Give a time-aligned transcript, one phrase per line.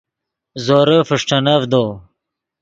[0.65, 1.83] زورے فݰٹینڤدو